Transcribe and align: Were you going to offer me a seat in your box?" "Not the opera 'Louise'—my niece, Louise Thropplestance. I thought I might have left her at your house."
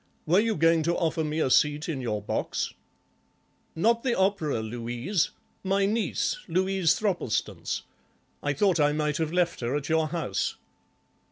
Were 0.25 0.39
you 0.39 0.55
going 0.55 0.81
to 0.81 0.95
offer 0.95 1.23
me 1.23 1.39
a 1.39 1.51
seat 1.51 1.87
in 1.87 2.01
your 2.01 2.23
box?" 2.23 2.73
"Not 3.75 4.01
the 4.01 4.15
opera 4.17 4.59
'Louise'—my 4.59 5.85
niece, 5.85 6.37
Louise 6.47 6.99
Thropplestance. 6.99 7.83
I 8.41 8.53
thought 8.53 8.79
I 8.79 8.93
might 8.93 9.17
have 9.17 9.31
left 9.31 9.59
her 9.59 9.75
at 9.75 9.89
your 9.89 10.07
house." 10.07 10.55